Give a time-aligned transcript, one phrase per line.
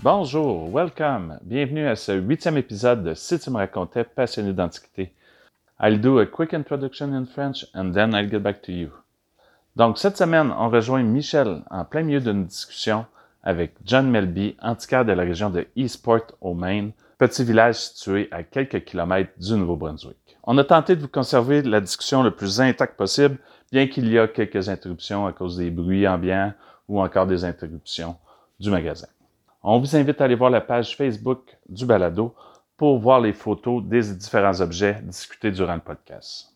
[0.00, 5.12] Bonjour, welcome, bienvenue à ce huitième épisode de Si tu me racontais passionné d'antiquité.
[5.82, 8.90] I'll do a quick introduction in French and then I'll get back to you.
[9.74, 13.06] Donc cette semaine, on rejoint Michel en plein milieu d'une discussion
[13.42, 18.44] avec John Melby, antiquaire de la région de Eastport au Maine, petit village situé à
[18.44, 20.38] quelques kilomètres du Nouveau-Brunswick.
[20.44, 23.38] On a tenté de vous conserver la discussion le plus intacte possible,
[23.72, 26.52] bien qu'il y a quelques interruptions à cause des bruits ambiants
[26.86, 28.14] ou encore des interruptions
[28.60, 29.08] du magasin.
[29.62, 32.32] On vous invite à aller voir la page Facebook du balado
[32.76, 36.54] pour voir les photos des différents objets discutés durant le podcast.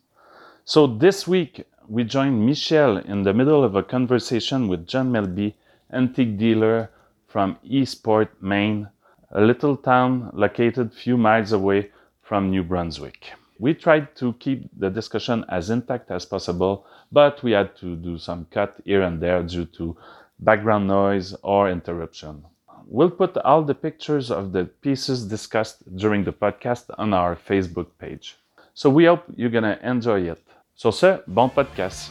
[0.64, 5.52] So this week, we joined Michel in the middle of a conversation with John Melby,
[5.92, 6.90] antique dealer
[7.26, 8.88] from Eastport, Maine,
[9.32, 11.90] a little town located few miles away
[12.22, 13.32] from New Brunswick.
[13.58, 18.16] We tried to keep the discussion as intact as possible, but we had to do
[18.16, 19.96] some cut here and there due to
[20.38, 22.44] background noise or interruption.
[22.92, 27.86] We'll put all the pictures of the pieces discussed during the podcast on our Facebook
[27.98, 28.36] page.
[28.74, 30.44] So we hope you're going to enjoy it.
[30.74, 32.10] Sur ce, bon podcast.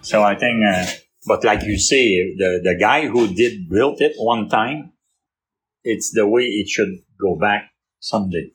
[0.00, 0.86] So I think, uh,
[1.26, 4.92] but like you say, the, the guy who did built it one time,
[5.82, 8.52] it's the way it should go back someday.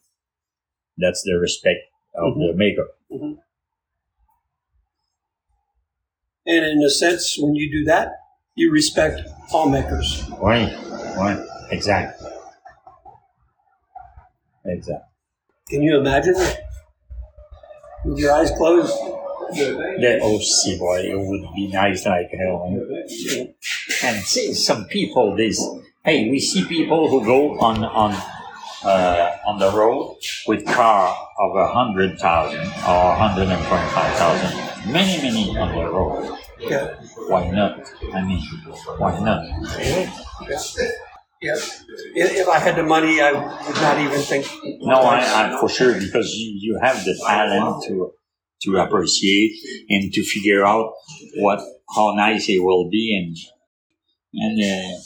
[0.97, 1.81] That's the respect
[2.15, 2.87] of the maker.
[6.45, 8.07] And in a sense, when you do that,
[8.55, 9.19] you respect
[9.51, 10.23] all makers.
[10.41, 10.71] Right,
[11.17, 11.39] right,
[11.71, 12.29] exactly.
[14.65, 15.07] Exactly.
[15.69, 16.35] Can you imagine
[18.05, 18.93] with your eyes closed?
[19.53, 22.65] That, oh, see, boy, it would be nice like hell.
[24.03, 25.63] And see, some people, this,
[26.03, 28.13] hey, we see people who go on, on,
[28.83, 34.91] uh, on the road with car of a hundred thousand or hundred and twenty-five thousand.
[34.91, 36.37] Many, many on the road.
[36.69, 36.95] Yeah.
[37.27, 37.79] Why not?
[38.13, 38.41] I mean,
[38.97, 39.43] why not?
[41.41, 41.55] Yeah.
[42.15, 44.47] If if I had the money, I would not even think.
[44.81, 48.13] No, I, I for sure because you, you have the talent to
[48.63, 49.51] to appreciate
[49.89, 50.93] and to figure out
[51.37, 51.59] what
[51.93, 53.35] how nice it will be and
[54.33, 54.97] and uh,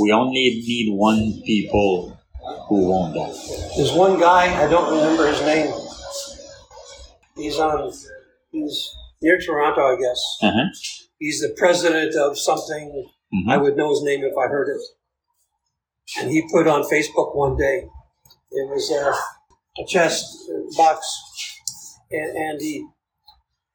[0.00, 2.18] we only need one people
[2.68, 3.72] who want that.
[3.76, 5.72] There's one guy, I don't remember his name.
[7.36, 7.92] He's on,
[8.50, 10.20] he's near Toronto, I guess.
[10.42, 10.64] Uh-huh.
[11.18, 13.10] He's the president of something.
[13.34, 13.52] Mhm.
[13.52, 14.80] I would know his name if I heard it.
[16.20, 17.86] And he put on Facebook one day,
[18.50, 20.24] it was a, a chest
[20.76, 21.06] box,
[22.10, 22.86] and, and he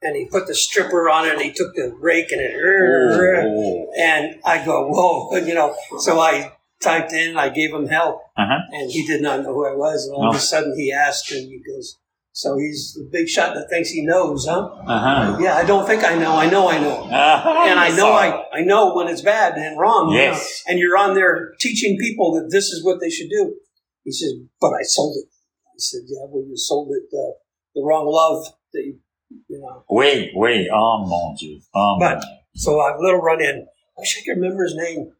[0.01, 3.87] and he put the stripper on it, and he took the rake and it, Oh,
[3.97, 5.75] and I go, whoa, you know.
[5.99, 8.59] So I typed in, I gave him help, Uh-huh.
[8.71, 10.05] and he did not know who I was.
[10.05, 10.37] And all of No.
[10.37, 11.99] a sudden, he asked, and he goes,
[12.33, 15.37] "So he's the big shot that thinks he knows, huh?" Uh-huh.
[15.39, 16.33] Yeah, I don't think I know.
[16.35, 17.65] I know I know Uh-huh.
[17.69, 20.09] and I know I, I know when it's bad and wrong.
[20.11, 20.39] you know.
[20.67, 23.55] And you're on there teaching people that this is what they should do.
[24.03, 25.29] He says, but I sold it.
[25.67, 27.33] I said, yeah, well, you sold it uh,
[27.75, 28.99] the wrong love that you,
[29.47, 29.83] you know.
[29.89, 30.67] Wait, wait.
[30.73, 31.59] Oh mon Dieu.
[31.73, 32.23] Oh But- mon.
[32.55, 33.65] So I little run in.
[33.97, 35.11] I wish I could remember his name.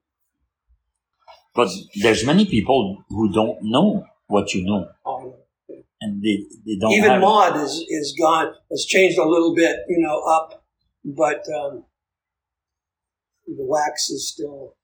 [1.56, 1.70] But
[2.02, 5.36] there's many people who don't know what you know, Oh,
[6.04, 8.54] and they, they don't even Maud is is gone.
[8.72, 10.64] Has changed a little bit, you know, up,
[11.06, 11.86] but um,
[13.48, 14.76] the wax is still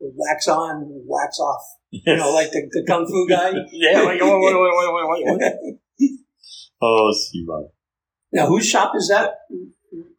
[0.00, 1.62] wax on, wax off.
[1.90, 3.50] You know, like the, the kung fu guy.
[3.72, 4.04] yeah.
[4.06, 5.52] Wait, wait, wait, wait, wait, wait,
[5.98, 6.12] wait.
[6.82, 7.46] Oh, see.
[8.32, 9.30] Now, whose shop is that?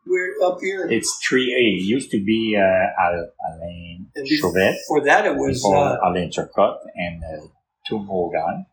[0.07, 0.87] We're up here.
[0.89, 1.43] It's 3A.
[1.43, 6.31] It used to be uh, Al- Alain Chauvet, For that, it was before uh, Alain
[6.31, 7.45] Turcotte, and uh,
[7.87, 8.65] two more guys.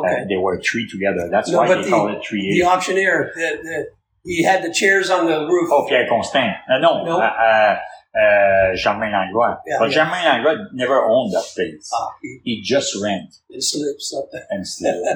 [0.00, 0.22] Okay.
[0.22, 1.28] Uh, they were three together.
[1.30, 2.66] That's No, why they call the- it the 3A.
[2.66, 3.86] auctioneer, the, the,
[4.24, 5.68] he had the chairs on the roof.
[5.72, 6.52] Oh, Pierre Constant.
[6.68, 7.18] Uh, no, No.
[7.20, 7.76] Uh, uh,
[8.18, 9.56] uh, Germain Langlois.
[9.66, 9.94] Yeah, but yeah.
[10.04, 11.90] Germain Langlois never owned that place.
[11.92, 14.26] Ah, he, He just rent he slips up.
[14.32, 14.46] there.
[14.50, 14.98] and slept.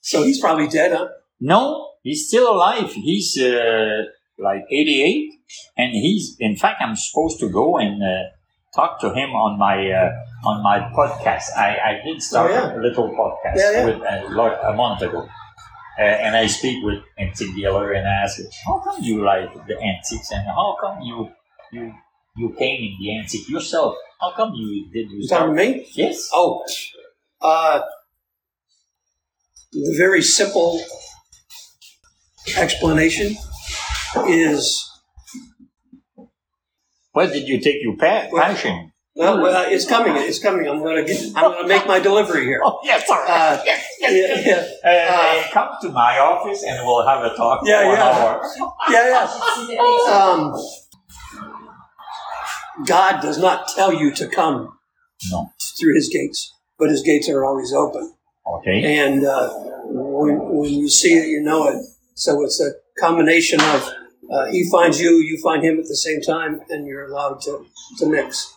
[0.00, 1.08] So he's probably dead, huh?
[1.40, 2.92] No, he's still alive.
[2.92, 4.02] He's uh,
[4.38, 5.30] like 88,
[5.76, 6.36] and he's.
[6.40, 8.02] In fact, I'm supposed to go and
[8.72, 10.10] uh, talk to him on my uh,
[10.48, 11.44] on my podcast.
[11.56, 12.76] I, I did start Oh, yeah.
[12.76, 13.84] a little podcast Yeah, yeah.
[13.86, 15.28] with a, lot, a month ago,
[15.98, 19.52] uh, and I speak with antique dealer and I ask, him, "How come you like
[19.66, 21.30] the antiques, and how come you
[21.72, 21.94] you
[22.36, 23.96] you came in the antique yourself?
[24.20, 25.86] How come you did you start?" me?
[25.94, 26.28] Yes.
[26.32, 26.64] Oh,
[27.40, 27.80] uh,
[29.72, 30.80] the very simple
[32.56, 33.36] explanation
[34.28, 34.88] is
[37.12, 38.92] Where did you take your pa- passion?
[39.14, 40.14] well, well, it's coming.
[40.16, 40.66] It's coming.
[40.68, 41.20] I'm gonna get.
[41.36, 42.60] I'm gonna make my delivery here.
[42.64, 43.30] Oh, yes, all right.
[43.58, 44.70] Uh, yes, yes, yes.
[44.82, 48.04] yeah, Uh, uh, come to my office and we'll have a talk Yeah, for yeah.
[48.04, 48.72] hour.
[48.90, 49.28] yeah,
[49.68, 50.12] yeah.
[50.12, 50.54] Um,
[52.86, 54.78] God does not tell you to come
[55.30, 55.50] No.
[55.78, 58.14] through His gates, but His gates are always open.
[58.46, 58.96] Okay.
[58.98, 59.50] And uh,
[59.84, 61.84] when, when you see it, you know it.
[62.14, 62.70] So it's a
[63.00, 63.88] combination of
[64.32, 67.66] uh, He finds you, you find Him at the same time, and you're allowed to,
[67.98, 68.54] to mix.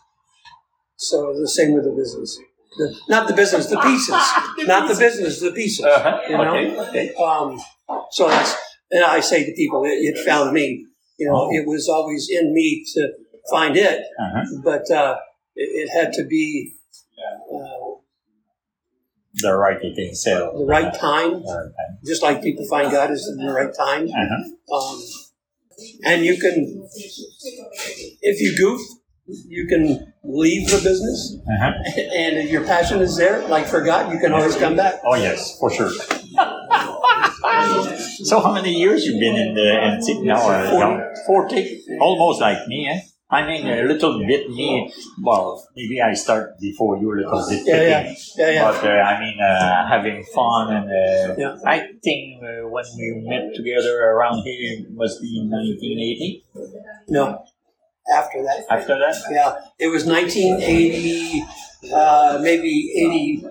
[0.98, 2.40] So the same with the business.
[2.78, 4.10] The, not the business, the pieces.
[4.68, 5.86] not the business, the pieces.
[5.86, 6.22] Uh-huh.
[6.30, 6.56] You know?
[6.56, 6.80] Okay.
[6.90, 7.14] Okay.
[7.16, 7.60] Um,
[8.12, 8.56] so that's,
[8.92, 10.86] and I say to people, it, it found me.
[11.18, 11.50] You know, Oh.
[11.52, 13.10] it was always in me to
[13.50, 14.44] find it, Uh-huh.
[14.64, 15.16] but uh,
[15.56, 16.74] it, it had to be
[17.54, 17.96] uh,
[19.36, 20.58] The right thing sell.
[20.58, 24.08] the right time, The right just like people find God is in the right time.
[24.10, 24.76] Uh-huh.
[24.76, 25.02] Um,
[26.06, 26.88] and you can,
[28.22, 28.82] if you goof,
[29.48, 31.72] you can leave the business, Uh-huh.
[31.98, 34.96] and if your passion is there, like for God, you can always come back.
[35.06, 35.90] Oh yes, for sure.
[38.30, 40.42] so how many years you've been in the antique now?
[40.48, 41.14] Uh, now?
[41.26, 41.82] Forty.
[42.00, 43.00] Almost like me, eh?
[43.28, 44.94] I mean, a little bit me.
[45.24, 47.64] Well, maybe I start before you a little bit.
[47.66, 48.72] Yeah, yeah, yeah, yeah.
[48.72, 51.56] But uh, I mean, uh, having fun and uh, Yeah.
[51.66, 56.46] I think uh, when we met together around here it must be in 1980.
[57.10, 57.44] No,
[58.14, 58.66] after that.
[58.70, 61.44] After that, Yeah, it was 1980,
[61.94, 63.46] uh, maybe 80,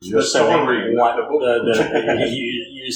[0.00, 2.92] You're selling what the, the you, you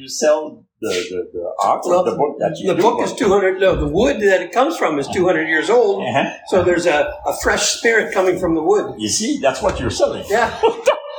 [0.00, 3.12] you sell the the, the art Well, of the book that you The book is
[3.12, 6.02] 200, no, the wood that it comes from is 200 years old.
[6.02, 6.30] Uh-huh.
[6.48, 8.94] So there's a, a fresh spirit coming from the wood.
[8.98, 10.24] You see, that's what you're selling.
[10.28, 10.58] Yeah.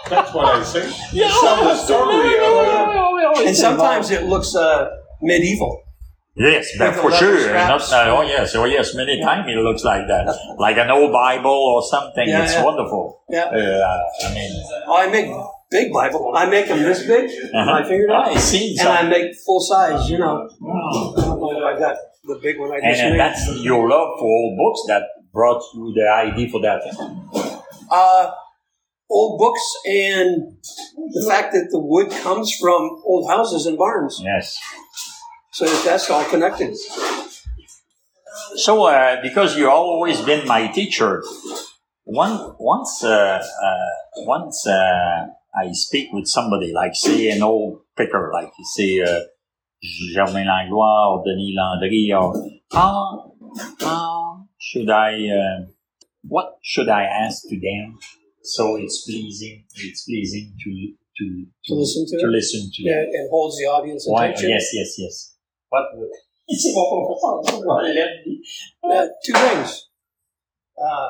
[0.09, 0.91] That's what I say.
[1.13, 1.29] Yeah.
[1.29, 3.47] Tell the story of it.
[3.47, 4.89] And sometimes it looks uh,
[5.21, 5.83] medieval.
[6.35, 7.53] Yes, With but for sure.
[7.53, 8.95] Not, uh, oh yes, oh yes.
[8.95, 12.27] Many times it looks like that, like an old Bible or something.
[12.27, 12.63] Yeah, it's yeah.
[12.63, 13.21] wonderful.
[13.29, 13.45] Yeah.
[13.45, 14.51] Uh, I mean,
[14.87, 15.27] Oh, I make
[15.71, 16.33] big Bible.
[16.35, 17.65] I make them this big, uh-huh.
[17.65, 18.75] my fingernail, I see.
[18.79, 20.09] and I some- make full size.
[20.09, 20.49] You know,
[21.65, 23.19] I got the big one I and, just and made.
[23.19, 25.03] that's your love for old books that
[25.33, 26.81] brought you the idea for that.
[27.89, 28.31] Uh,
[29.09, 30.57] old books and
[31.13, 34.59] the fact that the wood comes from old houses and barns, Yes.
[35.51, 36.75] so that that's all connected.
[38.55, 41.23] So, uh, because you've always been my teacher,
[42.03, 48.31] one once uh, uh, once uh, I speak with somebody, like say an old picker,
[48.33, 49.19] like you say uh,
[50.13, 52.33] Germain Langlois or Denis Landry, or
[52.71, 53.33] how
[53.79, 55.65] how should I uh,
[56.23, 57.97] what should I ask to them
[58.43, 62.29] so it's pleasing it's pleasing to to To listen to to it?
[62.29, 64.27] listen to Yeah, and holds the audience Why?
[64.27, 64.49] attention.
[64.51, 65.35] Yes, yes, yes.
[65.69, 65.85] What?
[66.49, 68.91] C'est mon professeur, on.
[68.91, 69.87] Uh, two things.
[70.77, 71.09] Uh,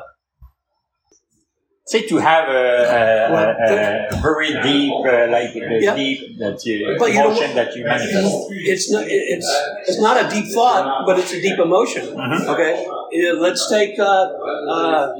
[1.84, 5.96] Say to have a, a, Well, a, a very deep, uh, like the Yeah.
[5.96, 8.34] deep that you, But you know emotion that you manifest.
[8.72, 9.50] it's not it's
[9.88, 12.06] it's not a deep thought, but it's a deep emotion.
[12.06, 12.46] Mhm.
[12.52, 12.86] Okay,
[13.34, 15.12] let's take uh, uh,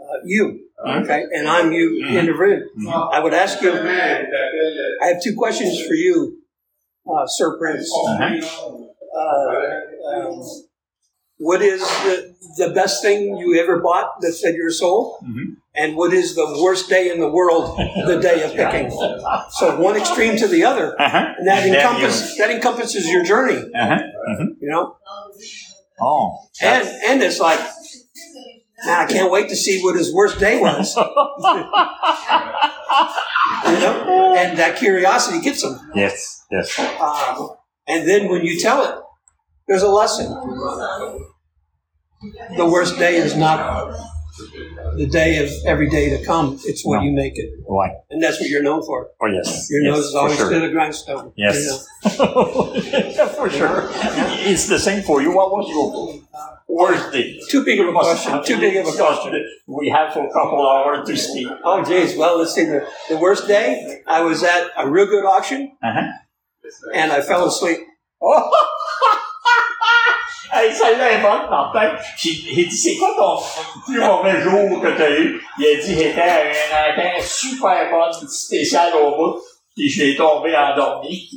[0.00, 0.60] uh, you.
[0.86, 2.62] Okay, and I'm you in the room.
[3.12, 3.72] I would ask you.
[5.02, 6.38] I have two questions for you,
[7.10, 7.90] uh, Sir Prince.
[7.92, 9.20] Uh,
[10.14, 10.42] um,
[11.38, 15.18] what is the, the best thing you ever bought that fed your soul?
[15.24, 15.56] Mhm.
[15.76, 17.76] And what is the worst day in the world,
[18.06, 18.90] the day of picking?
[19.50, 20.94] So one extreme to the other.
[21.00, 21.34] Uh-huh.
[21.38, 23.98] And that, And encompass, that encompasses your journey, you- uh-huh.
[24.30, 24.46] Mhm.
[24.60, 24.96] you know?
[26.00, 26.38] Oh.
[26.62, 27.58] And, and it's like,
[28.86, 30.96] man, I can't wait to see what his worst day was.
[33.66, 35.78] You know, and that curiosity gets them.
[35.94, 36.78] Yes, yes.
[37.00, 37.50] Um,
[37.88, 38.94] and then when you tell it,
[39.68, 40.26] there's a lesson.
[42.56, 43.92] The worst day is not
[44.96, 46.58] the day of every day to come.
[46.64, 47.02] It's what No.
[47.02, 47.90] you make it, Why?
[48.10, 49.10] and that's what you're known for.
[49.20, 49.68] Oh, yes.
[49.70, 50.50] Your yes, nose is always sure.
[50.50, 51.32] to the grindstone.
[51.36, 51.86] you Yes.
[53.36, 53.88] for sure.
[54.50, 55.34] It's the same for you.
[55.34, 57.38] What was your worst day?
[57.50, 58.42] Too big of a question.
[58.44, 59.46] Too big of a question.
[59.66, 61.48] We have for a couple hours to speak.
[61.62, 62.16] Oh, geez.
[62.16, 62.64] Well, let's see.
[62.64, 66.08] The, the worst day, I was at a real good auction, Uh-huh.
[66.94, 67.78] and I fell asleep.
[68.22, 68.50] Oh!
[70.52, 71.92] hey, celle-là est bonne, Martin.
[72.16, 75.40] J'ai il dit, c'est quoi ton plus mauvais jour que t'as eu?
[75.58, 79.40] Il a dit, j'étais à une antenne super bonne, spéciale au bout,
[79.76, 81.30] puis je l'ai tombé endormi.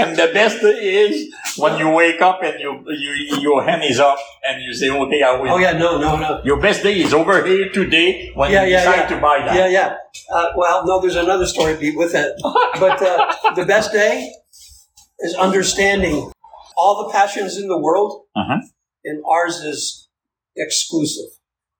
[0.00, 4.16] And the best is when you wake up and you, you your hand is up
[4.48, 5.50] and you say, okay, I will.
[5.50, 5.72] Oh, yeah.
[5.72, 6.40] No, no, no.
[6.44, 9.16] Your best day is over here today when Yeah, you yeah, decide yeah.
[9.16, 9.56] to buy that.
[9.56, 9.96] Yeah, yeah.
[10.32, 12.32] Uh, well, no, there's another story with it.
[12.78, 14.30] But uh, the best day
[15.20, 16.30] is understanding
[16.76, 18.60] all the passions in the world, Uh-huh.
[19.04, 20.08] and ours is
[20.56, 21.30] exclusive.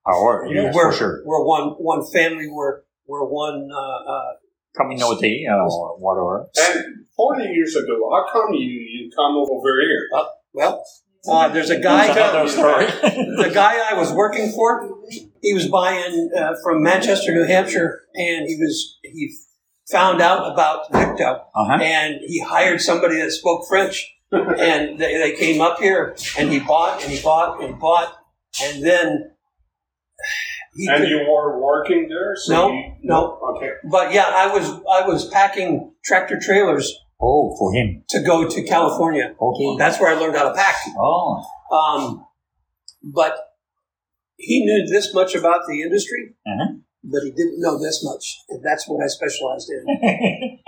[0.07, 1.23] Our, yes, we're, for sure.
[1.25, 2.49] we're one one family.
[2.51, 3.69] We're we're one.
[3.73, 4.33] Uh, uh,
[4.77, 6.47] Community or whatever.
[6.57, 10.09] And 40 years ago, how come you, you come over here?
[10.53, 10.85] well,
[11.29, 12.07] uh, there's a guy.
[12.07, 12.87] Another story.
[13.03, 15.01] the guy I was working for,
[15.43, 19.35] he was buying uh, from Manchester, New Hampshire, and he was he
[19.91, 21.79] found out about Victo, Uh-huh.
[21.83, 26.59] and he hired somebody that spoke French, and they, they came up here, and he
[26.61, 28.15] bought and he bought and bought,
[28.63, 29.31] and then
[30.75, 32.35] he And could- you were working there?
[32.37, 33.39] So No, you, no.
[33.57, 33.71] Okay.
[33.91, 38.05] but yeah, I was I was packing tractor trailers Oh, for him.
[38.11, 39.35] to go to California.
[39.41, 39.77] Okay.
[39.79, 40.77] That's where I learned how to pack.
[40.99, 41.43] Oh.
[41.73, 42.25] Um,
[43.03, 43.37] but
[44.37, 46.75] he knew this much about the industry, Uh-huh.
[47.11, 49.85] But he didn't know this much, and that's what I specialized in.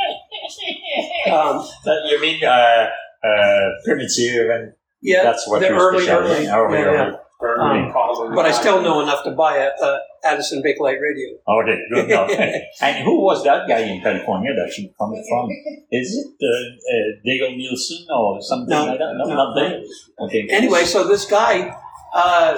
[1.31, 2.89] Um, That you mean uh,
[3.25, 6.79] uh, primitive and yeah, that's what the you're early, specializing early.
[6.79, 7.17] Oh, yeah, yeah, yeah.
[7.43, 8.35] Early Um, college.
[8.35, 11.29] But I still know enough to buy a, a Addison Bakelite radio.
[11.49, 12.31] Okay, good enough.
[12.83, 15.49] and who was that guy in California that you come from?
[15.91, 16.51] Is it uh,
[16.93, 19.15] uh, Dale Nielsen or something No, like that?
[19.17, 19.35] No, no.
[19.35, 19.83] not Dale.
[20.27, 20.47] Okay.
[20.51, 21.75] Anyway, so this guy
[22.15, 22.57] uh,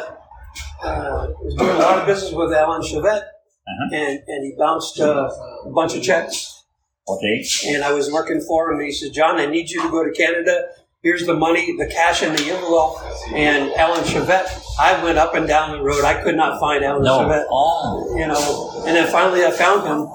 [0.83, 3.25] uh, was doing a lot of business with Alan Chevette,
[3.67, 3.89] Uh-huh.
[3.95, 5.31] and, and he bounced uh,
[5.65, 6.65] a bunch of checks.
[7.09, 7.45] Okay.
[7.69, 8.79] and I was working for him.
[8.79, 10.67] And he says, "John, I need you to go to Canada.
[11.03, 12.99] Here's the money, the cash in the envelope."
[13.35, 14.51] And Alan Chevette,
[14.81, 16.05] I went up and down the road.
[16.05, 17.21] I could not find Alan No.
[17.21, 17.47] Chevette.
[17.51, 18.17] Oh.
[18.17, 20.09] You know, and then finally I found him,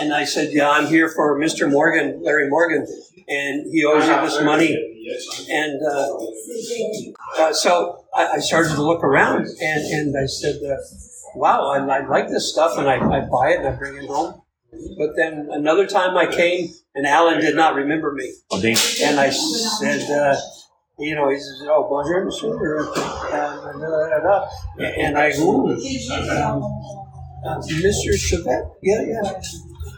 [0.00, 1.70] and I said, "Yeah, I'm here for Mr.
[1.70, 2.86] Morgan, Larry Morgan,
[3.28, 4.76] and he owes you this money."
[5.50, 10.76] And uh, uh, so I, I started to look around, and, and I said, uh,
[11.34, 14.06] "Wow, I, I like this stuff," and I, I buy it and I bring it
[14.08, 14.42] home.
[14.98, 18.74] But then another time I came, and Alan did not remember me, Okay.
[19.02, 20.36] and I said, uh,
[20.98, 24.48] "You know," he says, "Oh, bonjour, monsieur," uh,
[24.78, 28.12] and I, ooh, um, Mr.
[28.14, 29.22] Chevette, yeah, yeah.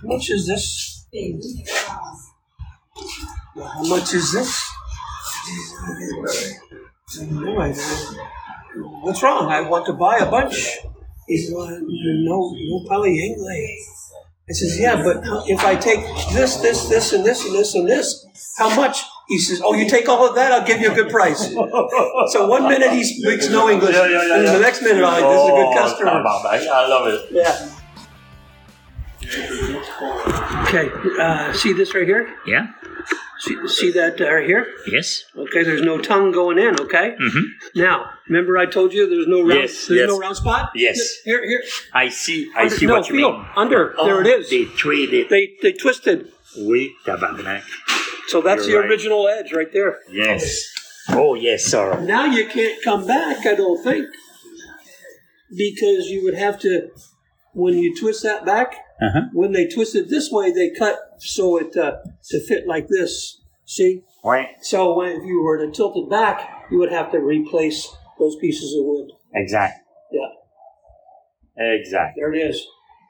[0.02, 1.06] How much is this?
[3.56, 4.69] How much is this?
[7.30, 7.72] No, I.
[9.02, 9.50] What's wrong?
[9.50, 10.78] I want to buy a bunch.
[11.26, 13.78] He said, well, no, no parlez anglais.
[14.48, 16.00] I says, yeah, but how- if I take
[16.32, 18.26] this, this, this, and this, and this, and this,
[18.58, 19.02] how much?
[19.28, 21.52] He says, oh, you take all of that, I'll give you a good price.
[22.32, 24.52] so one minute he speaks no English, Yeah, yeah, yeah, and yeah.
[24.54, 26.10] the next minute, oh, this is a good Oh, customer.
[26.10, 27.20] tabarnak, I love it.
[27.30, 27.76] Yeah.
[30.66, 32.34] Okay, uh, see this right here?
[32.44, 32.66] Yeah.
[33.40, 34.66] See, see that uh, here?
[34.86, 35.24] Yes.
[35.34, 37.16] Okay, there's no tongue going in, okay?
[37.20, 37.42] Mhm.
[37.74, 40.08] Now, remember I told you there's no round, Yes, there's yes.
[40.08, 40.70] no round spot?
[40.74, 40.98] Yes.
[41.24, 41.62] Here, here.
[41.94, 42.50] I see.
[42.54, 43.46] I Under- see no, what you feel, mean.
[43.56, 44.50] Under, there Oh, it is.
[44.50, 45.30] They traded.
[45.30, 46.30] They, they twisted.
[46.58, 47.62] Oui, tabarnak.
[48.28, 48.90] So that's You're the right.
[48.90, 49.98] original edge right there.
[50.12, 50.62] Yes.
[51.08, 51.98] Oh, yes, sir.
[52.00, 54.06] Now you can't come back, I don't think,
[55.50, 56.88] because you would have to,
[57.54, 59.22] when you twist that back, Uh-huh.
[59.32, 61.98] when they twist it this way, they cut so it uh,
[62.30, 63.40] to fit like this.
[63.64, 64.02] See?
[64.24, 67.88] Ouais, So when, if you were to tilt it back, you would have to replace
[68.18, 69.10] those pieces of wood.
[69.34, 69.74] exact.
[70.12, 72.16] Yeah, Exact.
[72.16, 72.66] there it is.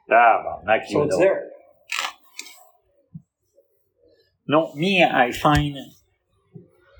[0.09, 1.47] Tabarnak, So you it's there.
[4.47, 5.75] No, me, I find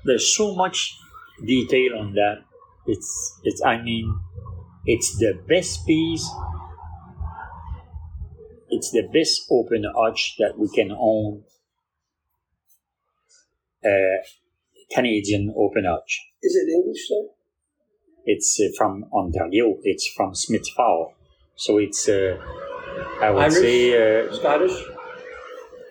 [0.04, 0.96] there's so much
[1.44, 2.38] detail on that.
[2.86, 3.62] It's, it's.
[3.64, 4.18] I mean,
[4.86, 6.28] it's the best piece.
[8.74, 11.44] It's the best open arch that we can own.
[13.84, 14.18] Uh,
[14.94, 16.12] Canadian open arch.
[16.42, 17.28] Is it English though?
[18.24, 19.78] It's uh, from Ontario.
[19.82, 21.12] It's from Smith Falls.
[21.56, 22.36] So it's uh,
[23.20, 23.54] I would Irish?
[23.54, 23.80] say
[24.26, 24.76] uh, Scottish?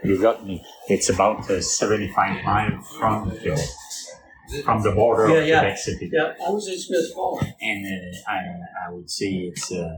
[0.04, 0.64] you got me.
[0.88, 5.60] It's about uh, 75 miles from the, from the border Yeah, of yeah.
[5.60, 6.10] Quebec City.
[6.12, 7.12] Yeah, I was in Smith
[7.62, 8.38] and uh, I,
[8.88, 9.98] I would say it's uh,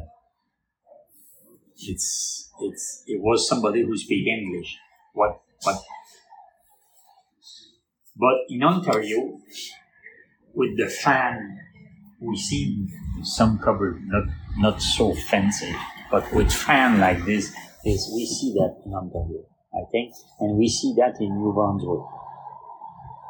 [1.89, 4.77] it's it's it was somebody who speak English.
[5.13, 5.81] What what?
[8.15, 9.39] But in Ontario,
[10.53, 11.59] with the fan,
[12.19, 12.87] we see
[13.23, 14.25] some cover not
[14.57, 15.75] not so fancy,
[16.11, 17.53] but with fan like this,
[17.85, 22.05] is we see that in Ontario, I think, and we see that in New Brunswick.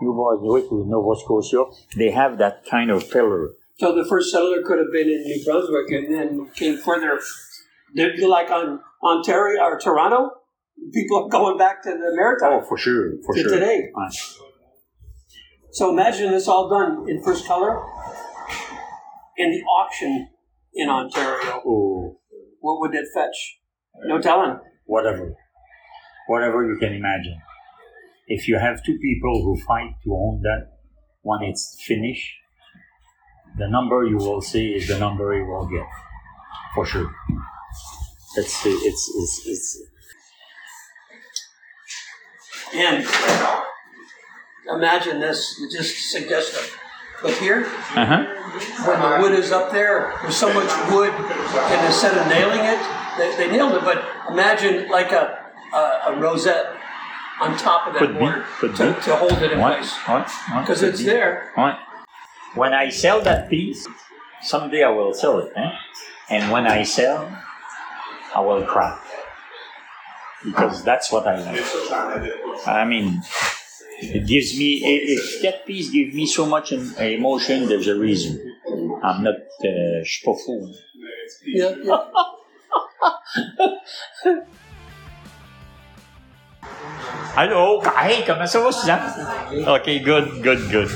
[0.01, 3.51] New Brunswick with Nova Scotia, they have that kind of pillar.
[3.79, 7.19] So the first settler could have been in New Brunswick and then came further.
[7.95, 10.31] Like on Ontario or Toronto.
[10.93, 13.51] People are going back to the Maritime Oh, for sure, for to sure.
[13.51, 13.89] today.
[15.71, 17.81] So imagine this all done in first color
[19.37, 20.29] in the auction
[20.73, 21.61] in Ontario.
[21.65, 22.17] oh,
[22.59, 23.59] What would it fetch?
[24.05, 24.59] No telling.
[24.85, 25.35] whatever,
[26.27, 27.39] whatever you can imagine.
[28.27, 30.71] If you have two people who fight to own that,
[31.21, 32.31] when it's finished,
[33.57, 35.85] the number you will see is the number you will get,
[36.73, 37.11] for sure.
[38.37, 39.81] It's it's it's, it's
[42.73, 43.05] And
[44.69, 46.79] imagine this, just suggestive.
[47.21, 47.65] But here,
[47.95, 48.25] Uh huh.
[48.85, 52.79] when the wood is up there, there's so much wood, and instead of nailing it,
[53.17, 53.83] they, they nailed it.
[53.83, 55.39] But imagine like a,
[55.73, 55.77] a,
[56.07, 56.75] a rosette
[57.39, 58.75] on top of that Could board to, be.
[59.01, 59.93] to hold it in Ouais, place.
[60.59, 61.05] Because it's be.
[61.05, 61.51] there.
[61.55, 61.77] Ouais.
[62.55, 63.87] When I sell that piece,
[64.41, 65.71] someday I will sell it, eh?
[66.29, 67.29] and when I sell,
[68.35, 68.97] I will cry
[70.43, 71.63] because that's what I like.
[72.67, 73.21] I mean,
[74.01, 77.67] it gives me i- if that piece gives me so much em- emotion.
[77.67, 78.39] There's a reason.
[79.03, 79.35] I'm not.
[79.63, 80.67] Uh, je suis pas fou.
[81.45, 82.03] Yeah, yeah.
[87.35, 87.81] Allô?
[87.97, 89.01] Hey, comment ça va, Suzanne?
[89.67, 90.89] OK, good, good, good.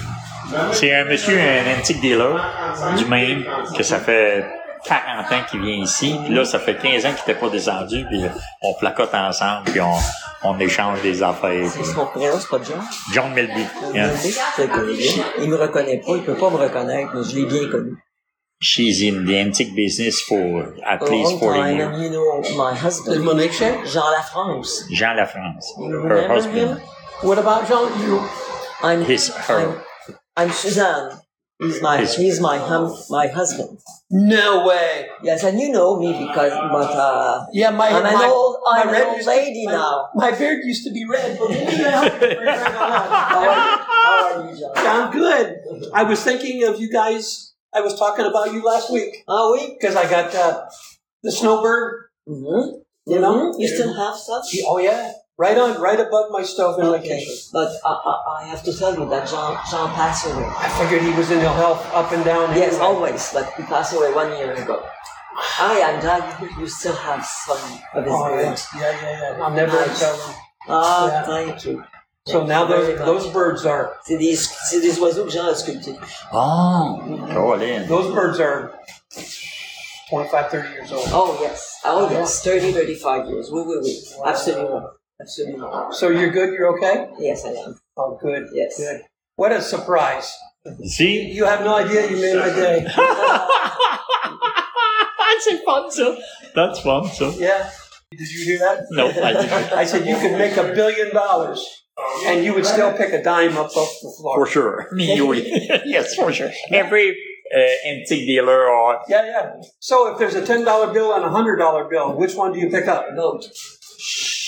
[0.72, 2.36] C'est un monsieur, un antique dealer
[2.98, 3.44] du Maine,
[3.76, 4.46] que ça fait
[4.86, 6.16] 40 ans qu'il vient ici.
[6.26, 8.06] Puis là, ça fait 15 ans qu'il n'était pas descendu.
[8.10, 8.22] Puis
[8.62, 9.94] on placote ensemble, puis on,
[10.44, 11.70] on échange des affaires.
[11.70, 12.82] C'est son prénom, c'est pas John?
[13.14, 13.66] John Melby.
[13.94, 14.10] yeah.
[14.16, 15.24] Je le connais bien.
[15.40, 17.98] Il me reconnaît pas, il peut pas me reconnaître, mais je l'ai bien connu.
[18.60, 22.00] She's in the antique business for at A least long 40 time, years.
[22.02, 23.24] you know, my husband?
[23.24, 24.90] Jean Lafrance.
[24.92, 25.66] Jean Lafrance.
[25.78, 26.58] Her husband.
[26.58, 26.78] him?
[27.22, 27.88] What about Jean?
[28.02, 28.20] You,
[28.82, 29.60] I'm, His, her.
[29.60, 31.20] I'm, I'm Suzanne.
[31.60, 33.80] He's my, His- he's my hum, my husband.
[34.12, 35.08] no way.
[35.24, 38.88] Yes, and you know me because, but, uh, Yeah, my, I'm an old, my I'm
[38.90, 40.10] an red old used to- lady my- now.
[40.14, 41.38] My beard used to be red.
[41.40, 44.72] but How are you, how are you, John?
[44.78, 45.58] I'm good.
[45.94, 47.54] I was thinking of you guys.
[47.74, 49.76] I was talking about you last week Ah oui?
[49.80, 50.66] because I got uh,
[51.24, 52.06] the snowbird.
[52.28, 52.80] Mm-hmm.
[53.12, 53.54] You know?
[53.58, 54.58] You still have such?
[54.66, 57.34] Oh yeah, right on, right above my stove in my kitchen.
[57.54, 60.46] but I, I, I have to tell you that Jean, Jean passed away.
[60.58, 62.56] I figured he was in ill health, up and down.
[62.56, 62.86] Yes, anyway.
[62.86, 64.84] always, but he passed away one year ago.
[65.60, 67.58] I am glad you, you still have some
[67.94, 68.68] of his Oh, yeah, birds.
[68.76, 69.44] yeah, yeah, yeah.
[69.44, 70.00] I'll never Nice.
[70.00, 70.36] tell them.
[70.68, 71.24] Ah, Yeah.
[71.26, 71.84] thank you.
[72.26, 75.48] So Thank now you those those birds are C'est des, c'est des oiseaux que Jean
[75.48, 75.96] a sculptés.
[76.34, 77.00] Oh,
[77.32, 77.88] Colin.
[77.88, 78.74] those birds are
[80.10, 81.08] 25, 30 years old.
[81.14, 81.80] Oh, yes.
[81.86, 82.42] Oh, yes.
[82.44, 83.50] 30, 35 years.
[83.52, 83.94] Oui, oui, oui.
[84.26, 84.28] Absolument.
[84.28, 84.84] Absolument.
[85.26, 86.54] So you're good.
[86.54, 87.10] You're okay.
[87.20, 87.80] Yes, I am.
[87.98, 88.50] Oh, good.
[88.54, 88.78] Yes.
[88.78, 89.02] Good.
[89.36, 90.32] What a surprise!
[90.84, 91.32] See?
[91.32, 92.10] You have no idea.
[92.10, 92.86] You made my day.
[95.40, 96.18] C'est fun, ça.
[96.56, 97.32] That's fun, ça.
[97.38, 97.70] Yeah.
[98.12, 98.86] Did you hear that?
[98.92, 99.74] No, I didn't.
[99.82, 101.64] I said you could make a billion dollars,
[102.26, 104.46] and you would still pick a dime up off the floor.
[104.46, 104.88] For sure.
[104.92, 105.46] Me, oui.
[105.86, 106.50] yes, for sure.
[106.72, 107.16] Every
[107.56, 109.52] uh, antique dealer or Yeah, yeah.
[109.80, 112.60] So if there's a ten dollar bill and a hundred dollar bill, which one do
[112.60, 113.06] you pick up?
[113.14, 113.46] Note.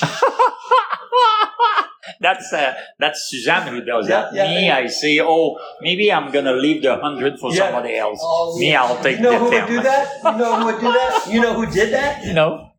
[2.21, 4.33] that's uh, that's Suzanne who does Yeah, that.
[4.33, 4.77] yeah, Me, yeah.
[4.77, 7.71] I say, oh, maybe I'm gonna leave the hundred for Yeah.
[7.71, 8.19] somebody else.
[8.21, 10.07] Oh, Me, I'll take You know who the would do that?
[10.23, 11.27] You know who would do that?
[11.31, 12.23] You know who did that?
[12.25, 12.71] You know?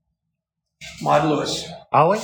[1.02, 1.66] Maud Lewis.
[1.92, 2.18] Ah oui?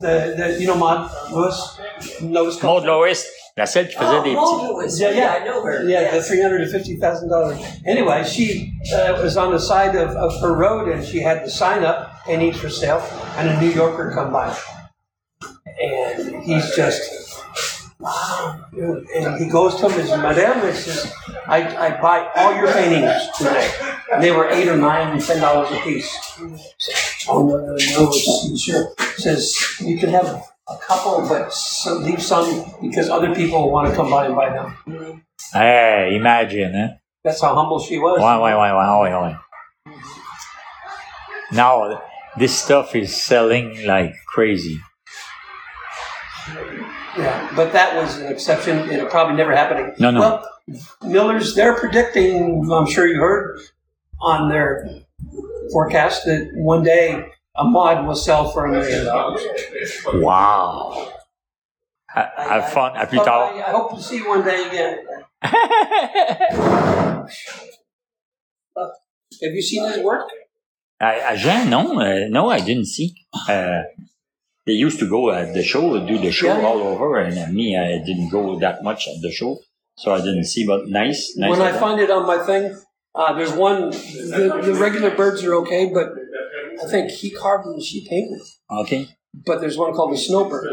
[0.00, 1.80] The, the you know Maud Lewis,
[2.20, 3.24] Nova Maud Lewis.
[3.56, 4.74] la celle qui faisait Oh, des Maud petits.
[4.74, 5.00] Lewis.
[5.00, 5.38] Yeah, yeah.
[5.40, 5.88] I know her.
[5.88, 7.58] Yeah, the three hundred and fifty thousand dollars.
[7.86, 11.50] Anyway, she uh, was on the side of, of her road, and she had the
[11.50, 13.02] sign up, "And eat for sale,"
[13.36, 14.54] and a New Yorker come by,
[15.80, 17.00] and he's just
[17.98, 18.60] wow.
[18.72, 21.12] And he goes to him, "Is Madame?" He says,
[21.46, 23.70] "I, I buy all your paintings today."
[24.12, 26.10] And they were eight or nine and ten dollars a piece.
[27.28, 27.76] Oh no, no, no!
[27.76, 28.94] It's, sure.
[29.18, 30.26] Says you can have
[30.68, 34.50] a couple, but some, leave some because other people want to come by and buy
[34.50, 35.22] them.
[35.52, 36.98] Hey, imagine, hein?
[37.24, 38.20] That's how humble she was.
[38.20, 39.36] Ouais, ouais, ouais, ouais, ouais, ouais.
[41.52, 41.98] Non,
[42.38, 44.80] this stuff is selling like crazy.
[47.18, 48.90] Yeah, but that was an exception.
[48.90, 49.94] It'll probably never happen again.
[49.98, 50.20] No, no.
[50.20, 50.48] Well,
[51.02, 53.58] Miller's, they're predicting, I'm sure you heard
[54.20, 54.86] on their
[55.72, 57.24] forecast that one day
[57.56, 59.42] a Maud will sell for a million dollars.
[60.12, 61.10] Wow.
[62.10, 62.92] Ha- Have fun.
[62.96, 63.28] À plus But.
[63.28, 64.98] I, I hope to see you one day again.
[69.42, 70.28] Have you seen his work?
[71.00, 73.14] À Jean, non, uh, no, I didn't see.
[73.48, 73.82] Uh,
[74.66, 76.64] they used to go at the show, do the show Yeah.
[76.66, 79.58] all over, and uh, me, I didn't go that much at the show,
[79.98, 80.66] so I didn't see.
[80.66, 81.50] But nice, nice.
[81.50, 82.74] when I find it on my thing,
[83.14, 86.08] uh, there's one, the, the regular birds are okay, but
[86.82, 88.40] I think he carved and she painted.
[88.70, 90.66] okay, But there's one called the snowbird.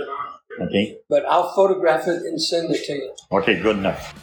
[0.62, 3.14] okay, But I'll photograph it and send it to you.
[3.34, 4.14] okay, good enough.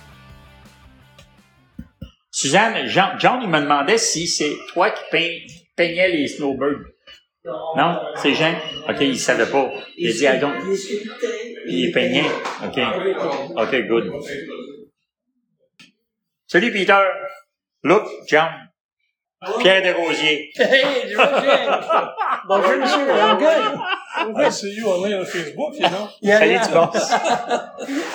[2.33, 6.85] Suzanne, Jean, John, il me demandait si c'est toi qui peins- peignais les snowbirds.
[7.45, 8.55] Non, c'est Jean.
[8.87, 9.71] Ok, il savait pas.
[9.97, 10.55] Il a dit, I don't.
[11.66, 12.29] Il peignait.
[12.66, 12.79] Ok,
[13.57, 14.12] ok, good.
[16.47, 17.03] Salut Peter.
[17.83, 18.51] Look, John.
[19.61, 20.51] Pierre Desrosiers.
[20.59, 21.57] Hey, Roger!
[22.47, 23.11] Bonjour, monsieur.
[23.11, 24.37] I'm good.
[24.37, 26.11] I see you on on Facebook, you know.
[26.21, 26.66] Yeah, Salut, yeah.
[26.66, 27.11] tu penses?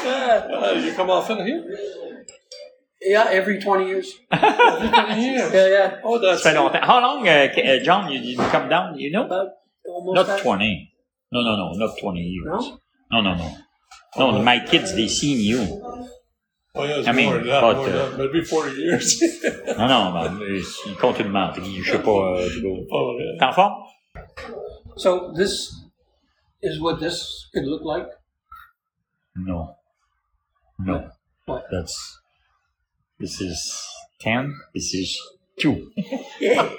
[0.05, 1.63] Uh, you come often here?
[3.05, 4.19] Yeah, every 20 years.
[4.31, 5.15] Yeah.
[5.53, 6.01] Yeah, yeah.
[6.03, 6.81] Oh, that's Ça fait longtemps.
[6.81, 9.25] How long, uh, uh, John, you, you come down, you know?
[9.25, 9.49] About
[9.87, 10.41] almost Not that.
[10.41, 10.91] 20.
[11.31, 12.45] No, no, no, not 20 years.
[12.45, 12.79] No?
[13.11, 13.51] No, no, no.
[14.17, 15.59] No, my kids, they seen you.
[16.77, 19.23] Oh, yeah, it's I mean, more than that, but, more uh, that, maybe 40 years.
[19.77, 21.81] Non, non, ben, ils comptent une menterie.
[21.81, 22.37] Je sais pas.
[22.37, 23.37] euh, je oh, yeah.
[23.39, 23.73] T'es en forme?
[24.97, 25.73] So this
[26.61, 28.07] is what this could look like.
[29.35, 29.75] No.
[30.79, 31.09] No.
[31.45, 31.65] What?
[31.71, 32.19] That's.
[33.19, 33.87] This is
[34.19, 34.53] 10.
[34.73, 35.19] This is
[35.59, 35.91] 2.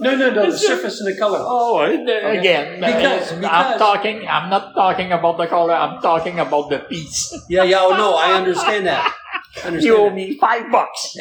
[0.00, 0.50] No, no, no.
[0.50, 1.38] The surface and the color.
[1.40, 2.82] Oh, uh, again.
[2.82, 7.32] Uh, because- I'm talking, I'm not talking about the color, I'm talking about the piece.
[7.48, 7.80] Yeah, yeah.
[7.80, 9.14] Oh no, I understand that.
[9.56, 10.14] I understand You owe that.
[10.14, 11.16] me five bucks.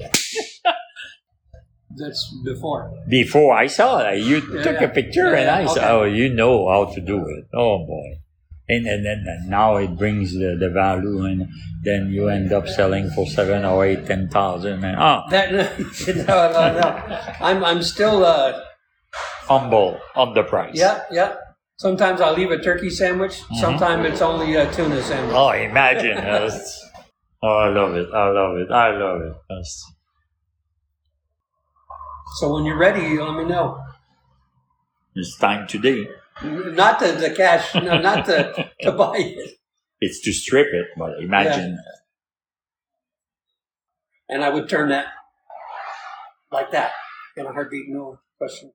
[1.96, 2.92] That's before.
[3.08, 4.86] Before I saw it, you Yeah, took yeah.
[4.86, 5.90] a picture Yeah, and I said, okay.
[5.90, 7.46] oh, you know how to do it.
[7.54, 8.20] Oh boy.
[8.68, 11.48] And and then and now it brings the, the value and
[11.84, 16.52] then you end up selling for seven or eight, ten thousand and ah, That no,
[16.52, 17.20] no, no.
[17.40, 18.60] I'm I'm still uh
[19.48, 20.74] humble on the price.
[20.76, 21.36] yeah yeah.
[21.78, 23.40] Sometimes I'll leave a turkey sandwich.
[23.54, 25.34] Sometimes it's only a tuna sandwich.
[25.36, 26.18] Oh, imagine.
[27.40, 28.08] Oh, I love it.
[28.12, 28.68] I love it.
[28.68, 29.32] I love it.
[29.48, 29.84] That's,
[32.40, 33.80] So when you're ready, you let me know.
[35.14, 36.08] it's time today.
[36.42, 39.58] Not the, the cash, no, not the to buy it.
[40.00, 41.78] It's to strip it, but imagine.
[44.28, 45.06] And I would turn that
[46.52, 46.92] like that
[47.36, 47.86] in a heartbeat.
[47.88, 48.72] No question.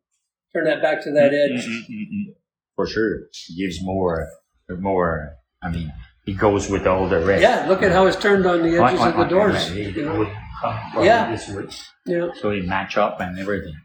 [0.53, 1.65] Turn that back to that edge.
[1.65, 2.35] Mm, mm, mm, mm.
[2.75, 3.15] For sure.
[3.21, 4.27] It gives more,
[4.69, 5.93] more, I mean,
[6.25, 7.41] it goes with all the rest.
[7.41, 9.71] Yeah, look at how it's turned on the edges of the doors.
[9.75, 10.31] You know?
[10.61, 11.31] come Yeah.
[11.31, 11.89] this.
[12.05, 12.29] Yeah.
[12.39, 13.75] So it match up and everything.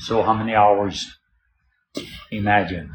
[0.00, 1.17] So how many hours?
[2.30, 2.92] Imagine.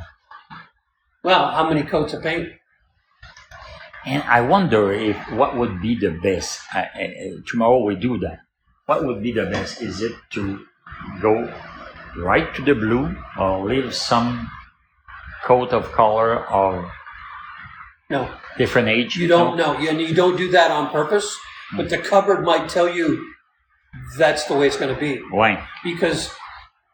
[1.23, 2.49] Well, how many coats of paint?
[4.05, 6.61] And I wonder if what would be the best.
[6.73, 8.39] I, I, I- tomorrow we do that.
[8.85, 9.81] What would be the best?
[9.81, 10.65] Is it to
[11.21, 11.51] go
[12.17, 14.51] right to the blue or leave some
[15.45, 16.91] coat of color of
[18.09, 19.15] No, different age?
[19.15, 19.73] you don't know.
[19.75, 21.33] And you don't do that on purpose.
[21.75, 21.89] But hmm.
[21.89, 23.33] the cupboard might tell you
[24.17, 25.21] that's the way it's going to be.
[25.31, 25.65] Why?
[25.83, 26.29] Because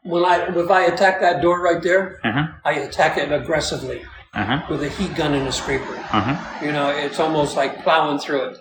[0.04, 2.48] when I if I attack that door right there, Uh huh.
[2.66, 4.02] I attack it aggressively
[4.34, 4.62] Uh huh.
[4.70, 5.96] with a heat gun and a scraper.
[6.12, 6.66] Uh huh.
[6.66, 8.58] You know, it's almost like plowing through it.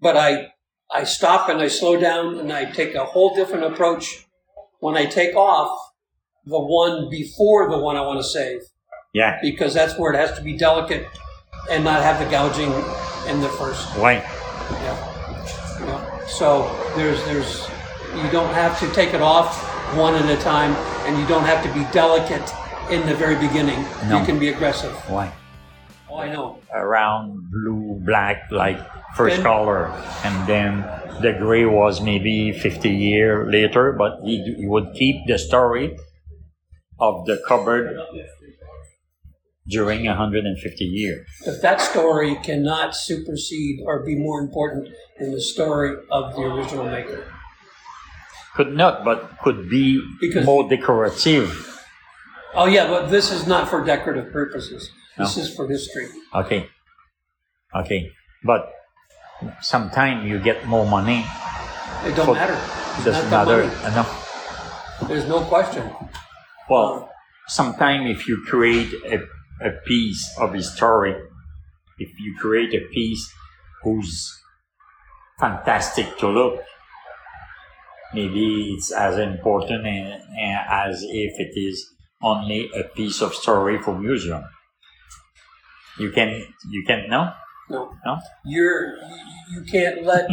[0.00, 0.48] But I
[0.94, 4.26] I stop and I slow down and I take a whole different approach
[4.80, 5.78] when I take off
[6.44, 8.60] the one before the one I want to save
[9.14, 9.38] Yeah.
[9.40, 11.06] because that's where it has to be delicate
[11.70, 12.72] and not have the gouging
[13.30, 13.86] in the first.
[13.96, 14.14] Why?
[14.14, 14.96] Yeah.
[15.86, 16.26] Yeah.
[16.26, 17.68] So there's there's
[18.16, 19.52] you don't have to take it off
[19.96, 20.72] one at a time
[21.06, 22.48] and you don't have to be delicate
[22.90, 23.84] in the very beginning.
[24.08, 24.18] No.
[24.18, 24.92] You can be aggressive.
[25.08, 25.32] Why?
[26.10, 26.58] Oh, I know.
[26.74, 28.78] Around blue, black, like
[29.14, 29.86] first Then- color,
[30.24, 30.84] and then
[31.20, 35.96] the gray was maybe 50 year later, but he, he would keep the story
[36.98, 37.98] of the cupboard
[39.68, 41.26] during 150 years.
[41.44, 46.84] But that story cannot supersede or be more important than the story of the original
[46.84, 47.24] maker.
[48.56, 51.68] Could not, but could be Because- more decorative.
[52.54, 54.90] Oh yeah, but this is not for decorative purposes.
[55.16, 56.08] This is for history.
[56.34, 56.68] Okay.
[57.74, 58.10] Okay.
[58.44, 58.68] But
[59.62, 61.24] sometimes you get more money.
[62.04, 62.58] It don't For- matter.
[62.96, 63.86] It's Doesn't not the matter money.
[63.92, 64.98] enough.
[65.08, 65.90] There's no question.
[66.68, 67.10] Well,
[67.48, 69.18] sometimes if you create a,
[69.66, 71.16] a piece of history,
[71.98, 73.32] if you create a piece
[73.82, 74.30] who's
[75.40, 76.60] fantastic to look,
[78.14, 81.86] maybe it's as important as if it is
[82.22, 84.44] only a piece of story for museum.
[85.98, 87.32] You can, you can, no?
[87.68, 87.92] No.
[88.04, 88.18] No?
[88.44, 88.96] You're
[89.50, 90.28] you can't let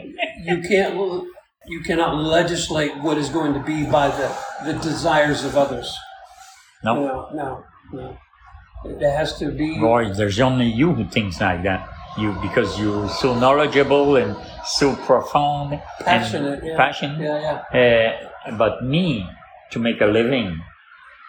[0.44, 0.94] you can't
[1.66, 5.94] you cannot legislate what is going to be by the the desires of others.
[6.84, 6.94] No?
[6.94, 8.18] No, no, no.
[8.84, 9.78] It has to be.
[9.78, 11.88] Boy, there's only you who thinks like that.
[12.18, 16.76] You, because you're so knowledgeable and so profound Passionate, and yeah.
[16.76, 17.20] passionate.
[17.20, 18.28] Yeah, yeah.
[18.48, 19.26] Uh, but me,
[19.70, 20.60] to make a living,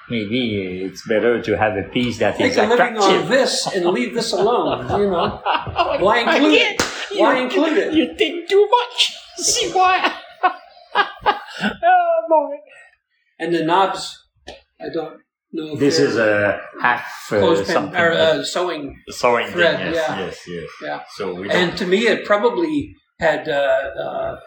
[0.10, 3.86] maybe it's better to have a piece that Make is a living on this and
[3.86, 4.88] leave this alone.
[5.00, 5.42] You know,
[6.00, 6.82] why include it?
[7.16, 7.94] Why include it?
[7.94, 9.18] You think too much.
[9.38, 10.14] See why?
[10.44, 12.56] oh boy.
[13.40, 14.26] And the knobs,
[14.80, 15.22] I don't
[15.56, 18.00] If This is a half uh, something.
[18.00, 19.00] or uh, sewing.
[19.10, 20.20] sewing thing, thread, yes, yeah.
[20.20, 20.70] yes, yes.
[20.82, 21.04] Yeah.
[21.16, 21.50] So we.
[21.50, 24.40] And to me, it probably had uh, uh,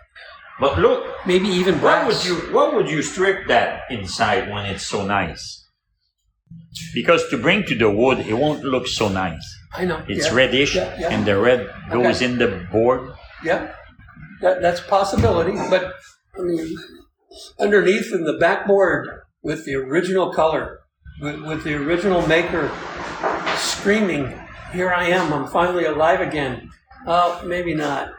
[0.59, 4.87] but look, maybe even What would you what would you strip that inside when it's
[4.87, 5.65] so nice?
[6.95, 9.45] Because to bring to the wood, it won't look so nice.
[9.75, 10.03] I know.
[10.09, 10.35] It's yeah.
[10.35, 12.25] reddish, Yeah, and the red goes Okay.
[12.25, 13.13] in the board.
[13.45, 13.73] Yeah,
[14.41, 15.53] that, that's a possibility.
[15.71, 15.95] But
[16.39, 16.77] I mean,
[17.59, 19.09] underneath in the backboard
[19.43, 20.81] with the original color,
[21.21, 22.71] with, with the original maker
[23.57, 24.39] screaming,
[24.73, 25.33] "Here I am!
[25.33, 26.71] I'm finally alive again."
[27.07, 28.13] Oh, maybe not.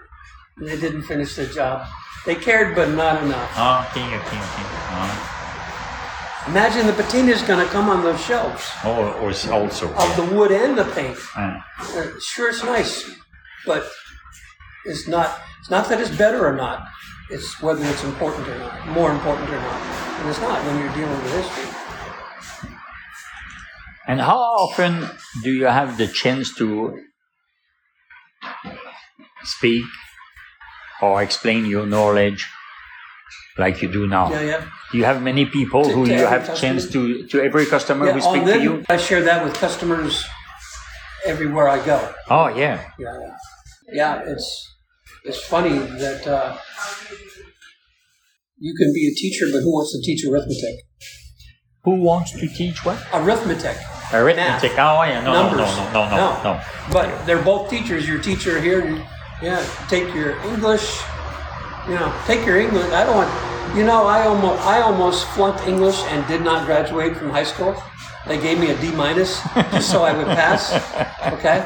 [0.59, 1.87] They didn't finish the job.
[2.25, 3.51] They cared, but not enough.
[3.55, 4.67] Ah, okay, okay, okay.
[4.91, 6.45] Ah.
[6.47, 9.93] Imagine the patina's going to come on those shelves or, or also.
[9.93, 11.17] of the wood and the paint.
[11.35, 11.65] Ah.
[11.79, 13.11] Uh, sure, it's nice,
[13.65, 13.85] but
[14.85, 15.39] it's not.
[15.59, 16.87] It's not that it's better or not.
[17.29, 19.81] It's whether it's important or not, more important or not.
[20.19, 21.86] And it's not when you're dealing with history.
[24.07, 25.09] And how often
[25.43, 27.01] do you have the chance to
[29.43, 29.83] speak
[31.01, 32.47] or explain your knowledge
[33.57, 34.31] like you do now?
[34.31, 34.65] Yeah, yeah.
[34.93, 36.57] You have many people To- who to you have customer?
[36.57, 38.83] chance to to every customer yeah who speak to you?
[38.89, 40.23] I share that with customers
[41.25, 41.97] everywhere I go.
[42.29, 42.79] Oh yeah.
[42.97, 43.35] Yeah, yeah.
[43.99, 44.47] Yeah, it's
[45.25, 46.57] it's funny that uh,
[48.59, 50.75] you can be a teacher, but who wants to teach arithmetic?
[51.83, 52.97] Who wants to teach what?
[53.13, 53.75] Arithmetic.
[54.13, 54.71] Arithmetic.
[54.77, 55.21] Oh yeah.
[55.23, 55.77] No, no, no, Numbers.
[55.77, 56.61] no, no, no, no.
[56.91, 58.07] But they're both teachers.
[58.07, 59.05] Your teacher here, and,
[59.41, 60.99] yeah, take your English.
[61.87, 62.89] You know, take your English.
[62.91, 63.31] I don't want.
[63.77, 67.75] You know, I almost I almost flunked English and did not graduate from high school.
[68.25, 69.41] They gave me a D minus
[69.71, 70.71] just so I would pass.
[71.27, 71.59] Okay,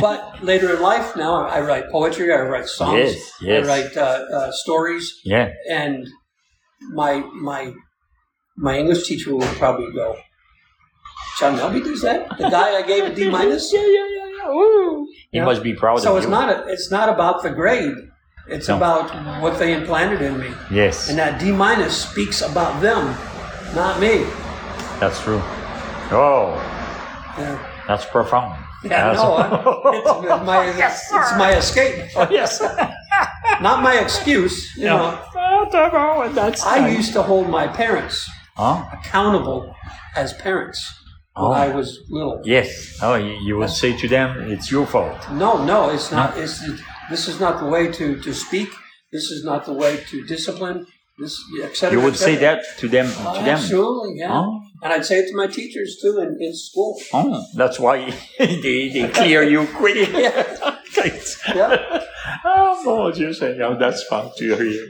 [0.00, 2.30] but later in life, now I write poetry.
[2.32, 2.98] I write songs.
[2.98, 3.64] Yes, yes.
[3.64, 4.02] I write uh,
[4.36, 5.52] uh, stories, Yeah.
[5.70, 6.06] and
[6.92, 7.72] my my
[8.58, 10.16] my English teacher would probably go.
[11.40, 12.28] John Melby does that?
[12.38, 13.72] The guy I gave a D minus?
[13.72, 14.48] Yeah, yeah, yeah, yeah.
[14.50, 15.06] Woo.
[15.32, 15.44] He Yeah.
[15.46, 16.30] must be proud So of it's you.
[16.30, 17.94] not a, it's not about the grade.
[18.46, 18.76] It's No.
[18.76, 20.50] about what they implanted in me.
[20.70, 23.14] yes, And that D minus speaks about them,
[23.74, 24.26] not me.
[24.98, 25.40] that's true.
[26.12, 26.54] Oh,
[27.38, 28.58] Yeah, that's profound.
[28.82, 29.46] yeah That's- no, I-
[29.94, 30.66] it's, my,
[31.20, 32.60] it's my escape, oh, yes.
[33.60, 34.74] not my excuse.
[34.76, 36.96] You know, Oh, that's I nice.
[36.96, 38.82] used to hold my parents Huh?
[38.92, 39.74] accountable
[40.16, 40.80] as parents
[41.34, 41.52] when Oh.
[41.52, 42.40] I was little.
[42.44, 42.98] Yes.
[43.02, 46.36] Oh, you, you would say to them, "It's your fault." No, no, it's not.
[46.36, 46.60] It's
[47.10, 48.70] this is not the way to to speak.
[49.12, 50.86] This is not the way to discipline.
[51.18, 53.06] This, et cetera, You would say that to them.
[53.18, 53.56] Oh, to them.
[53.58, 54.32] Absolutely, yeah.
[54.32, 54.60] Oh.
[54.82, 56.98] And I'd say it to my teachers too in, in school.
[57.12, 57.96] Oh, that's why
[58.38, 60.08] they, they clear you quick.
[60.26, 60.76] Yeah.
[61.54, 62.04] Yeah.
[62.44, 64.86] oh, you're saying, oh, that's fun to hear.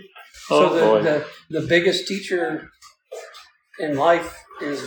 [0.48, 1.02] So Oh, the, boy.
[1.02, 2.70] the the biggest teacher
[3.78, 4.30] in life
[4.62, 4.80] is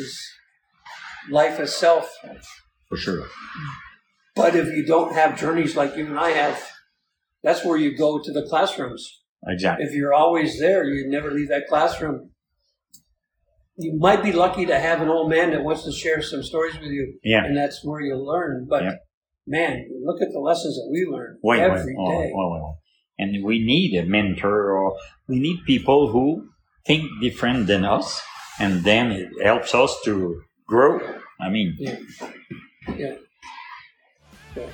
[0.00, 0.10] is
[1.30, 2.12] life itself.
[2.88, 3.26] For sure.
[4.34, 6.62] But if you don't have journeys like you and I have,
[7.42, 9.22] that's where you go to the classrooms.
[9.46, 9.86] Exactly.
[9.86, 12.30] If you're always there, you never leave that classroom.
[13.78, 16.74] You might be lucky to have an old man that wants to share some stories
[16.74, 17.44] with you, Yeah.
[17.44, 18.66] and that's where you learn.
[18.68, 18.94] But Yeah.
[19.46, 22.32] man, look at the lessons that we learn Wait, every wait, day.
[22.34, 22.74] oh.
[23.18, 24.96] And we need a mentor or
[25.28, 26.48] we need people who
[26.86, 28.22] think different than us
[28.60, 31.00] and then it helps us to grow.
[31.40, 31.98] I mean, Yeah.
[32.96, 34.68] Yeah.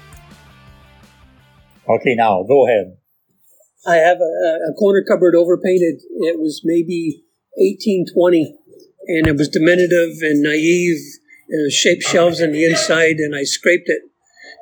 [1.89, 2.97] okay, now go ahead.
[3.87, 6.03] I have a, a corner cupboard overpainted.
[6.21, 7.25] It was maybe
[7.57, 8.57] 1820,
[9.09, 11.01] and it was diminutive and naive.
[11.49, 14.03] It was shaped shelves on the inside, and I scraped it.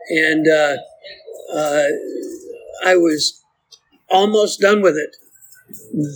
[0.09, 0.77] And uh,
[1.55, 1.89] uh,
[2.85, 3.45] I was
[4.09, 5.17] almost done with it.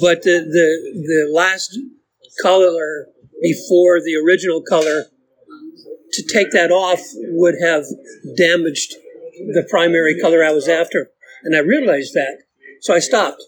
[0.00, 1.79] But the, the, the last
[2.42, 3.09] color
[3.44, 5.04] before the original color.
[6.16, 7.00] To take that off
[7.40, 7.85] would have
[8.37, 8.94] damaged
[9.57, 11.11] the primary color I was after,
[11.42, 12.38] and I realized that.
[12.80, 13.42] So I stopped,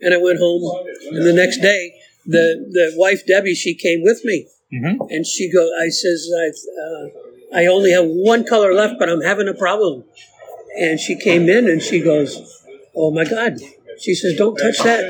[0.00, 0.62] and I went home.
[1.10, 1.92] And the next day,
[2.24, 2.44] the
[2.78, 4.94] the wife Debbie she came with me, Mhm.
[5.10, 5.68] and she go.
[5.84, 6.46] I says I
[6.84, 7.04] uh,
[7.60, 10.04] I only have one color left, but I'm having a problem.
[10.78, 12.30] And she came in and she goes,
[12.94, 13.52] "Oh my God!"
[13.98, 15.06] She says, "Don't touch that."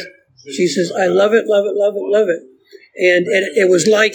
[0.57, 2.43] She says, "I love it, love it, love it, love it."
[2.99, 4.15] And it, it was like,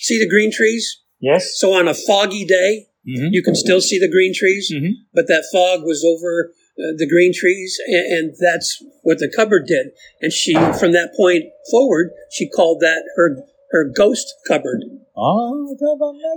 [0.00, 1.02] see the green trees.
[1.20, 1.58] Yes.
[1.58, 3.28] So on a foggy day, Mhm.
[3.30, 4.90] you can still see the green trees, Mhm.
[5.14, 9.64] but that fog was over uh, the green trees, and, and that's what the cupboard
[9.66, 9.86] did.
[10.20, 13.36] And she, from that point forward, she called that her
[13.70, 14.82] her ghost cupboard.
[15.16, 15.74] Oh,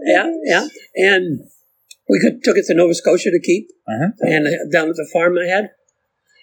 [0.06, 0.68] Yeah, yeah.
[0.96, 1.42] And
[2.08, 4.12] we could, took it to Nova Scotia to keep, Uh-huh.
[4.22, 5.72] and uh, down at the farm I had,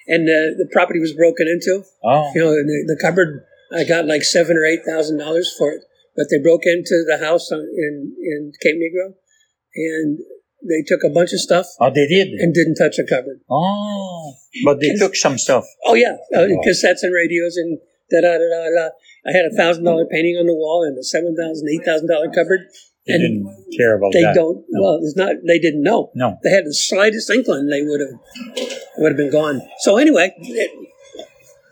[0.07, 1.83] and uh, the property was broken into.
[2.05, 2.31] Oh.
[2.35, 5.83] You know, the, the cupboard I got like seven or eight thousand dollars for it,
[6.17, 9.15] but they broke into the house on, in in Cape Negro,
[9.75, 10.19] and
[10.69, 12.29] they took a bunch of stuff Oh, they did.
[12.29, 13.41] and didn't touch a cupboard.
[13.51, 14.35] Oh.
[14.65, 15.65] But they took some stuff.
[15.85, 17.79] Oh yeah, uh, cassettes and radios and
[18.11, 18.71] da da da da.
[18.75, 18.89] da.
[19.29, 22.09] I had a thousand dollar painting on the wall and a seven thousand, eight thousand
[22.09, 22.61] dollar cupboard.
[23.07, 24.35] They And didn't care about They that.
[24.35, 24.65] don't.
[24.69, 24.83] No.
[24.83, 25.37] Well, it's not.
[25.47, 26.11] They didn't know.
[26.17, 26.39] No.
[26.43, 28.67] They had the slightest inkling they would have
[28.99, 29.63] would have been gone.
[29.81, 30.71] So anyway, it,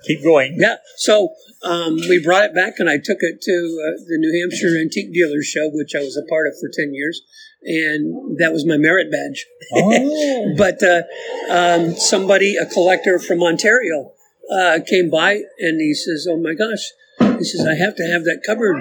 [0.07, 0.57] Keep going.
[0.59, 0.77] yeah.
[0.97, 4.79] So um, we brought it back, and I took it to uh, the New Hampshire
[4.81, 7.23] Antique Dealers Show, which I was a part of for ten years,
[7.63, 9.47] and that was my merit badge.
[9.75, 10.55] Oh.
[10.57, 11.03] But uh,
[11.51, 14.13] um, somebody, a collector from Ontario,
[14.53, 16.93] uh, came by and he says, "Oh my gosh,"
[17.39, 18.77] he says, "I have to have that cupboard.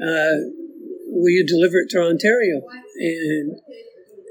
[0.00, 0.50] Uh,
[1.06, 2.62] will you deliver it to Ontario?"
[2.96, 3.58] And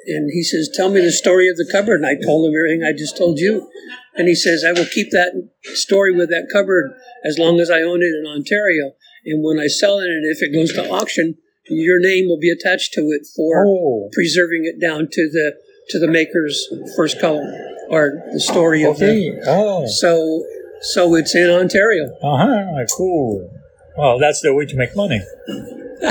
[0.07, 2.83] and he says, "Tell me the story of the cupboard." And I told him everything
[2.83, 3.69] I just told you.
[4.15, 5.31] And he says, "I will keep that
[5.75, 6.91] story with that cupboard
[7.23, 8.95] as long as I own it in Ontario.
[9.25, 11.35] And when I sell it, and if it goes to auction."
[11.71, 14.09] Your name will be attached to it for Oh.
[14.11, 15.53] preserving it down to the
[15.89, 17.43] to the maker's first color
[17.91, 19.31] or the story of Okay.
[19.45, 19.85] Oh.
[19.85, 20.43] so
[20.81, 22.05] so it's in Ontario.
[22.23, 22.85] Uh huh.
[22.97, 23.51] Cool.
[23.95, 25.21] Well, that's the way to make money.